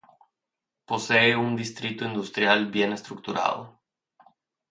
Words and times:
Posee 0.87 1.35
un 1.35 1.55
distrito 1.55 2.05
industrial 2.05 2.65
bien 2.71 2.91
estructurado. 2.91 3.79